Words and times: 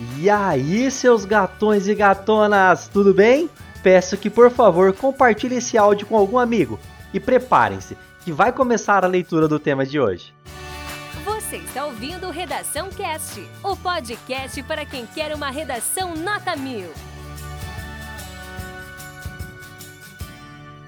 E 0.00 0.28
aí, 0.28 0.90
seus 0.90 1.24
gatões 1.24 1.86
e 1.86 1.94
gatonas, 1.94 2.88
tudo 2.88 3.14
bem? 3.14 3.48
Peço 3.82 4.16
que 4.16 4.30
por 4.30 4.50
favor 4.50 4.92
compartilhe 4.92 5.56
esse 5.56 5.76
áudio 5.76 6.06
com 6.06 6.16
algum 6.16 6.38
amigo 6.38 6.78
e 7.12 7.20
preparem-se, 7.20 7.96
que 8.24 8.32
vai 8.32 8.52
começar 8.52 9.04
a 9.04 9.08
leitura 9.08 9.46
do 9.48 9.58
tema 9.58 9.84
de 9.84 10.00
hoje. 10.00 10.34
Você 11.24 11.56
está 11.56 11.84
ouvindo 11.84 12.30
Redação 12.30 12.88
Cast, 12.90 13.46
o 13.62 13.76
podcast 13.76 14.62
para 14.62 14.86
quem 14.86 15.06
quer 15.06 15.34
uma 15.34 15.50
redação 15.50 16.14
nota 16.16 16.56
mil. 16.56 16.90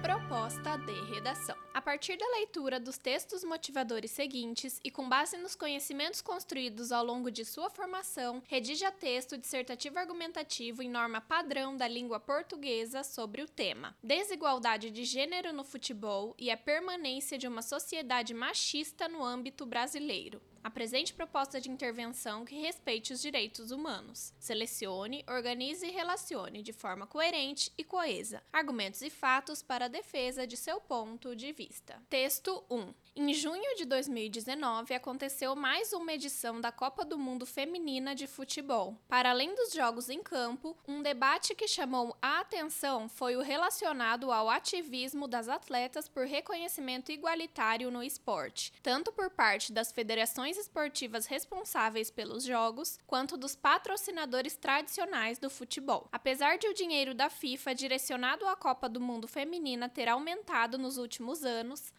Proposta 0.01 0.79
de 0.79 1.15
redação. 1.15 1.64
A 1.75 1.83
partir 1.83 2.17
da 2.17 2.29
leitura 2.29 2.79
dos 2.79 2.97
textos 2.97 3.43
motivadores 3.43 4.13
seguintes 4.13 4.81
e 4.85 4.93
com 4.93 5.09
base 5.09 5.37
nos 5.37 5.57
conhecimentos 5.57 6.23
construídos 6.23 6.93
ao 6.93 7.05
longo 7.05 7.33
de 7.33 7.45
sua 7.45 7.69
formação, 7.69 8.41
redija 8.47 8.93
texto 8.93 9.37
dissertativo 9.37 9.99
argumentativo 9.99 10.85
em 10.85 10.89
norma 10.89 11.21
padrão 11.21 11.77
da 11.77 11.89
língua 11.89 12.21
portuguesa 12.21 13.03
sobre 13.03 13.43
o 13.43 13.49
tema: 13.49 13.93
Desigualdade 14.01 14.89
de 14.89 15.03
gênero 15.03 15.53
no 15.53 15.65
futebol 15.65 16.33
e 16.39 16.49
a 16.49 16.57
permanência 16.57 17.37
de 17.37 17.49
uma 17.49 17.61
sociedade 17.61 18.33
machista 18.33 19.09
no 19.09 19.25
âmbito 19.25 19.67
brasileiro. 19.67 20.41
Apresente 20.65 21.13
proposta 21.13 21.61
de 21.61 21.71
intervenção 21.71 22.43
que 22.43 22.55
respeite 22.55 23.13
os 23.13 23.21
direitos 23.21 23.71
humanos. 23.71 24.33
Selecione, 24.39 25.23
organize 25.29 25.87
e 25.87 25.91
relacione 25.91 26.63
de 26.63 26.73
forma 26.73 27.07
coerente 27.07 27.71
e 27.77 27.85
coesa 27.85 28.43
argumentos 28.51 29.03
e 29.03 29.11
fatos 29.11 29.63
para 29.63 29.85
a 29.85 29.89
defesa 29.89 30.47
de 30.47 30.57
seu 30.57 30.81
ponto 30.81 31.37
de 31.37 31.53
vista. 31.53 31.64
Texto 32.09 32.65
1. 32.71 32.95
Em 33.17 33.33
junho 33.33 33.77
de 33.77 33.85
2019, 33.85 34.93
aconteceu 34.93 35.55
mais 35.55 35.93
uma 35.93 36.13
edição 36.13 36.61
da 36.61 36.73
Copa 36.73 37.05
do 37.05 37.17
Mundo 37.17 37.47
Feminina 37.47 38.13
de 38.13 38.27
Futebol. 38.27 38.99
Para 39.07 39.31
além 39.31 39.55
dos 39.55 39.73
jogos 39.73 40.11
em 40.11 40.21
campo, 40.21 40.77
um 40.89 41.01
debate 41.01 41.55
que 41.55 41.69
chamou 41.69 42.17
a 42.21 42.41
atenção 42.41 43.09
foi 43.09 43.37
o 43.37 43.41
relacionado 43.41 44.33
ao 44.33 44.51
ativismo 44.51 45.29
das 45.29 45.49
atletas 45.49 46.09
por 46.09 46.27
reconhecimento 46.27 47.13
igualitário 47.13 47.89
no 47.89 48.03
esporte, 48.03 48.73
tanto 48.83 49.13
por 49.13 49.31
parte 49.31 49.73
das 49.73 49.93
federações 49.93 50.59
esportivas 50.59 51.27
responsáveis 51.27 52.11
pelos 52.11 52.43
jogos, 52.43 52.99
quanto 53.07 53.37
dos 53.37 53.55
patrocinadores 53.55 54.57
tradicionais 54.57 55.39
do 55.39 55.49
futebol. 55.49 56.09
Apesar 56.11 56.59
de 56.59 56.67
o 56.67 56.75
dinheiro 56.75 57.15
da 57.15 57.31
FIFA 57.31 57.77
direcionado 57.77 58.45
à 58.49 58.57
Copa 58.57 58.89
do 58.89 59.01
Mundo 59.01 59.29
Feminina 59.29 59.89
ter 59.89 60.09
aumentado 60.09 60.77
nos 60.77 60.99
últimos 60.99 61.45
anos, 61.45 61.54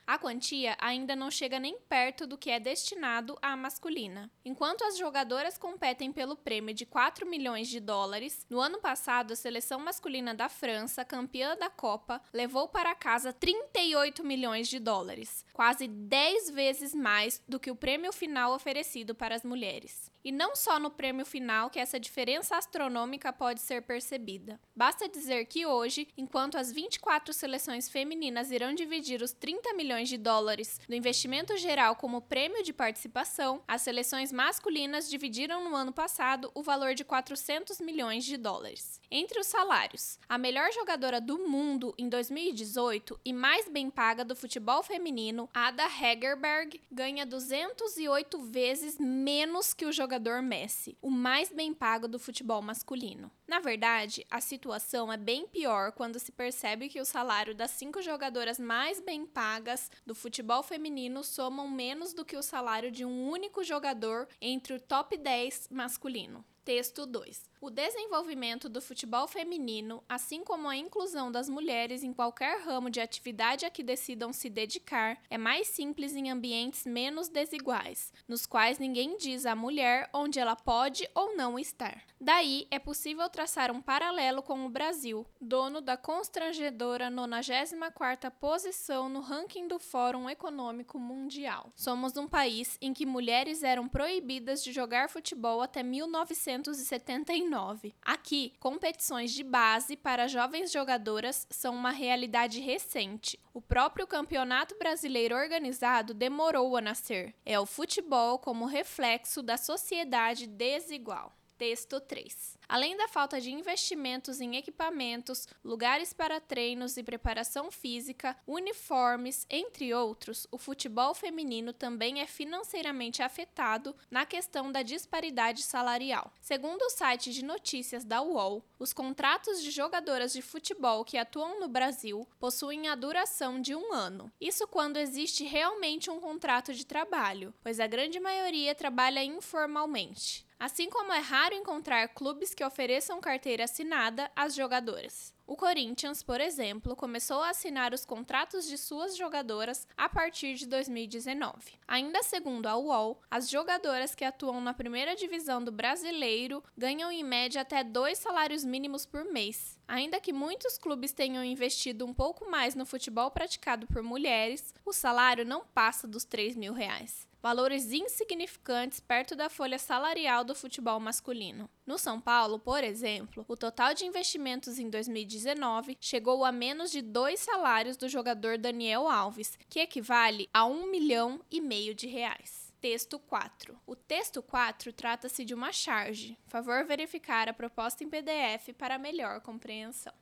a 0.06 0.18
quantia 0.18 0.76
ainda 0.80 1.16
não 1.16 1.32
chega 1.32 1.60
nem 1.60 1.80
perto 1.80 2.28
do 2.28 2.38
que 2.38 2.52
é 2.52 2.60
destinado 2.60 3.38
à 3.42 3.56
masculina. 3.56 4.30
Enquanto 4.44 4.84
as 4.84 4.98
jogadoras 4.98 5.58
competem 5.58 6.12
pelo 6.12 6.36
prêmio 6.36 6.74
de 6.74 6.86
4 6.86 7.26
milhões 7.26 7.68
de 7.68 7.80
dólares, 7.80 8.46
no 8.50 8.60
ano 8.60 8.80
passado 8.80 9.34
a 9.34 9.36
seleção 9.36 9.80
masculina 9.80 10.34
da 10.34 10.50
França, 10.50 11.06
campeã 11.06 11.56
da 11.56 11.70
Copa, 11.70 12.22
levou 12.34 12.68
para 12.68 12.96
casa 12.96 13.32
38 13.32 14.24
milhões 14.24 14.68
de 14.68 14.80
dólares, 14.80 15.46
quase 15.54 15.88
10 15.88 16.50
vezes 16.52 16.94
mais 16.94 17.42
do 17.48 17.60
que 17.60 17.72
o 17.72 17.76
prêmio 17.76 18.12
final 18.12 18.54
oferecido 18.54 19.16
para 19.16 19.36
as 19.36 19.44
mulheres. 19.44 20.15
E 20.26 20.32
não 20.32 20.56
só 20.56 20.80
no 20.80 20.90
prêmio 20.90 21.24
final 21.24 21.70
que 21.70 21.78
essa 21.78 22.00
diferença 22.00 22.58
astronômica 22.58 23.32
pode 23.32 23.62
ser 23.62 23.84
percebida. 23.84 24.60
Basta 24.76 25.08
dizer 25.08 25.46
que 25.46 25.68
hoje, 25.68 26.08
enquanto 26.18 26.58
as 26.58 26.72
24 26.72 27.32
seleções 27.32 27.88
femininas 27.88 28.50
irão 28.50 28.74
dividir 28.74 29.22
os 29.22 29.34
30 29.34 29.76
milhões 29.76 30.10
de 30.10 30.18
dólares 30.18 30.82
do 30.90 30.96
investimento 30.96 31.56
geral 31.58 31.96
como 31.96 32.24
prêmio 32.24 32.64
de 32.64 32.74
participação, 32.74 33.62
as 33.68 33.84
seleções 33.84 34.32
masculinas 34.32 35.08
dividiram 35.08 35.70
no 35.70 35.76
ano 35.76 35.94
passado 35.94 36.50
o 36.56 36.64
valor 36.64 36.96
de 36.96 37.04
400 37.04 37.80
milhões 37.80 38.26
de 38.26 38.36
dólares. 38.36 39.00
Entre 39.12 39.40
os 39.40 39.46
salários, 39.46 40.18
a 40.28 40.40
melhor 40.40 40.72
jogadora 40.74 41.22
do 41.22 41.38
mundo 41.48 41.94
em 42.00 42.10
2018 42.10 43.20
e 43.24 43.32
mais 43.32 43.70
bem 43.70 43.92
paga 43.92 44.26
do 44.26 44.36
futebol 44.36 44.82
feminino, 44.82 45.48
Ada 45.54 45.86
Hegerberg, 45.86 46.82
ganha 46.92 47.28
208 47.28 48.40
vezes 48.40 48.98
menos 48.98 49.72
que 49.72 49.86
o 49.86 49.92
jogador 49.92 50.15
jogador 50.16 50.42
Messi, 50.42 50.98
o 51.02 51.10
mais 51.10 51.52
bem 51.52 51.74
pago 51.74 52.08
do 52.08 52.18
futebol 52.18 52.62
masculino. 52.62 53.30
Na 53.46 53.60
verdade, 53.60 54.26
a 54.32 54.40
situação 54.40 55.12
é 55.12 55.18
bem 55.18 55.46
pior 55.46 55.92
quando 55.92 56.20
se 56.20 56.32
percebe 56.32 56.88
que 56.88 57.02
o 57.02 57.06
salário 57.06 57.54
das 57.54 57.72
cinco 57.72 58.02
jogadoras 58.02 58.58
mais 58.58 59.02
bem 59.02 59.26
pagas 59.26 59.92
do 60.06 60.16
futebol 60.16 60.64
feminino 60.64 61.22
somam 61.22 61.70
menos 61.70 62.14
do 62.14 62.24
que 62.24 62.38
o 62.38 62.42
salário 62.42 62.92
de 62.92 63.04
um 63.04 63.30
único 63.30 63.62
jogador 63.62 64.30
entre 64.40 64.76
o 64.76 64.80
top 64.80 65.18
10 65.18 65.68
masculino. 65.70 66.46
Texto 66.66 67.06
2. 67.06 67.48
O 67.62 67.70
desenvolvimento 67.70 68.68
do 68.68 68.82
futebol 68.82 69.28
feminino, 69.28 70.04
assim 70.10 70.44
como 70.44 70.68
a 70.68 70.76
inclusão 70.76 71.32
das 71.32 71.48
mulheres 71.48 72.04
em 72.04 72.12
qualquer 72.12 72.60
ramo 72.62 72.90
de 72.90 73.00
atividade 73.00 73.66
a 73.66 73.70
que 73.70 73.84
decidam 73.84 74.34
se 74.34 74.50
dedicar, 74.50 75.20
é 75.30 75.38
mais 75.38 75.68
simples 75.68 76.16
em 76.16 76.32
ambientes 76.32 76.86
menos 76.86 77.30
desiguais, 77.30 78.12
nos 78.28 78.48
quais 78.48 78.80
ninguém 78.80 79.16
diz 79.18 79.46
à 79.46 79.56
mulher 79.56 80.10
onde 80.12 80.40
ela 80.40 80.56
pode 80.56 81.08
ou 81.14 81.36
não 81.36 81.60
estar. 81.60 82.04
Daí 82.20 82.68
é 82.72 82.80
possível 82.80 83.30
traçar 83.30 83.72
um 83.72 83.82
paralelo 83.82 84.42
com 84.42 84.66
o 84.66 84.70
Brasil, 84.70 85.26
dono 85.40 85.82
da 85.82 85.96
constrangedora 85.96 87.12
94ª 87.12 88.32
posição 88.32 89.08
no 89.08 89.22
ranking 89.22 89.68
do 89.68 89.78
Fórum 89.78 90.28
Econômico 90.30 90.98
Mundial. 90.98 91.72
Somos 91.76 92.18
um 92.18 92.28
país 92.28 92.78
em 92.82 92.92
que 92.92 93.06
mulheres 93.06 93.62
eram 93.62 93.88
proibidas 93.88 94.64
de 94.64 94.72
jogar 94.72 95.10
futebol 95.10 95.62
até 95.62 95.84
1900 95.84 96.55
1979. 96.58 97.94
Aqui, 98.02 98.54
competições 98.60 99.32
de 99.32 99.44
base 99.44 99.96
para 99.96 100.28
jovens 100.28 100.72
jogadoras 100.72 101.46
são 101.50 101.76
uma 101.76 101.92
realidade 101.92 102.60
recente. 102.60 103.40
O 103.54 103.62
próprio 103.62 104.08
Campeonato 104.08 104.78
Brasileiro 104.78 105.36
organizado 105.36 106.14
demorou 106.14 106.76
a 106.76 106.82
nascer. 106.82 107.34
É 107.46 107.60
o 107.60 107.66
futebol 107.66 108.40
como 108.40 108.66
reflexo 108.66 109.42
da 109.42 109.58
sociedade 109.58 110.48
desigual. 110.48 111.36
Texto 111.58 112.02
3. 112.02 112.58
Além 112.68 112.98
da 112.98 113.08
falta 113.08 113.40
de 113.40 113.52
investimentos 113.52 114.42
em 114.42 114.56
equipamentos, 114.56 115.48
lugares 115.64 116.14
para 116.14 116.40
treinos 116.40 116.98
e 116.98 117.04
preparação 117.04 117.72
física, 117.72 118.36
uniformes, 118.48 119.46
entre 119.50 119.94
outros, 119.94 120.48
o 120.52 120.58
futebol 120.58 121.14
feminino 121.14 121.74
também 121.74 122.22
é 122.22 122.28
financeiramente 122.28 123.22
afetado 123.22 123.96
na 124.10 124.26
questão 124.26 124.72
da 124.72 124.82
disparidade 124.82 125.64
salarial. 125.64 126.34
Segundo 126.42 126.82
o 126.82 126.90
site 126.90 127.32
de 127.32 127.44
notícias 127.44 128.04
da 128.04 128.22
UOL, 128.22 128.64
os 128.80 128.94
contratos 128.94 129.62
de 129.62 129.72
jogadoras 129.72 130.34
de 130.34 130.42
futebol 130.42 131.06
que 131.06 131.18
atuam 131.18 131.60
no 131.60 131.68
Brasil 131.68 132.28
possuem 132.40 132.88
a 132.88 132.96
duração 132.96 133.62
de 133.62 133.76
um 133.76 133.94
ano. 133.94 134.32
Isso 134.40 134.68
quando 134.68 134.98
existe 134.98 135.44
realmente 135.44 136.10
um 136.10 136.20
contrato 136.20 136.74
de 136.74 136.86
trabalho, 136.86 137.54
pois 137.62 137.80
a 137.80 137.88
grande 137.88 138.20
maioria 138.20 138.74
trabalha 138.74 139.24
informalmente. 139.24 140.46
Assim 140.58 140.90
como 140.90 141.12
é 141.12 141.20
raro 141.20 141.54
encontrar 141.54 142.08
clubes 142.08 142.54
que 142.56 142.64
ofereçam 142.64 143.20
carteira 143.20 143.66
assinada 143.66 144.32
às 144.36 144.56
jogadoras. 144.56 145.36
O 145.48 145.56
Corinthians, 145.56 146.24
por 146.24 146.42
exemplo, 146.42 146.96
começou 146.96 147.44
a 147.44 147.50
assinar 147.50 147.94
os 147.94 148.04
contratos 148.04 148.68
de 148.68 148.80
suas 148.80 149.16
jogadoras 149.16 149.88
a 149.96 150.10
partir 150.10 150.56
de 150.56 150.66
2019. 150.66 151.54
Ainda 151.88 152.24
segundo 152.24 152.66
a 152.66 152.76
UOL, 152.76 153.22
as 153.30 153.48
jogadoras 153.48 154.16
que 154.16 154.26
atuam 154.26 154.60
na 154.60 154.74
primeira 154.74 155.16
divisão 155.16 155.64
do 155.64 155.72
brasileiro 155.72 156.64
ganham 156.76 157.12
em 157.12 157.24
média 157.24 157.62
até 157.62 157.84
dois 157.84 158.18
salários 158.18 158.66
mínimos 158.66 159.06
por 159.06 159.24
mês. 159.26 159.78
Ainda 159.88 160.20
que 160.20 160.34
muitos 160.34 160.80
clubes 160.80 161.12
tenham 161.12 161.44
investido 161.44 162.08
um 162.08 162.14
pouco 162.14 162.50
mais 162.50 162.74
no 162.74 162.86
futebol 162.86 163.30
praticado 163.30 163.86
por 163.86 164.02
mulheres, 164.02 164.74
o 164.84 164.92
salário 164.92 165.46
não 165.46 165.64
passa 165.64 166.08
dos 166.08 166.26
3 166.26 166.56
mil 166.56 166.74
reais 166.74 167.28
valores 167.46 167.92
insignificantes 167.94 169.00
perto 169.00 169.36
da 169.36 169.52
folha 169.52 169.78
salarial 169.78 170.44
do 170.44 170.56
futebol 170.56 171.00
masculino. 171.00 171.70
No 171.86 171.96
São 171.96 172.20
Paulo, 172.20 172.58
por 172.58 172.84
exemplo, 172.84 173.46
o 173.48 173.56
total 173.56 173.94
de 173.94 174.04
investimentos 174.04 174.80
em 174.80 174.90
2019 174.90 175.96
chegou 176.02 176.44
a 176.44 176.52
menos 176.52 176.90
de 176.90 177.04
dois 177.04 177.40
salários 177.40 177.98
do 177.98 178.10
jogador 178.10 178.58
Daniel 178.58 179.08
Alves, 179.08 179.60
que 179.70 179.80
equivale 179.80 180.50
a 180.52 180.66
um 180.66 180.90
milhão 180.90 181.40
e 181.52 181.62
meio 181.62 181.94
de 181.94 182.08
reais. 182.08 182.74
Texto 182.82 183.20
4. 183.20 183.78
O 183.86 183.96
texto 183.96 184.42
4 184.42 184.92
trata-se 184.92 185.46
de 185.46 185.54
uma 185.54 185.72
charge. 185.72 186.36
Favor 186.48 186.84
verificar 186.84 187.48
a 187.48 187.54
proposta 187.54 188.04
em 188.04 188.10
PDF 188.10 188.74
para 188.76 188.98
melhor 188.98 189.40
compreensão. 189.42 190.14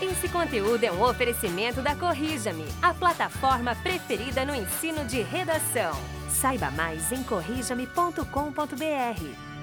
Esse 0.00 0.30
conteúdo 0.30 0.82
é 0.82 0.90
um 0.90 1.02
oferecimento 1.02 1.82
da 1.82 1.94
Corrija-me, 1.94 2.64
a 2.80 2.94
plataforma 2.94 3.76
preferida 3.76 4.46
no 4.46 4.54
ensino 4.54 5.04
de 5.04 5.20
redação. 5.20 6.23
Saiba 6.34 6.70
mais 6.70 7.12
em 7.12 7.22
corrijame.com.br. 7.22 9.53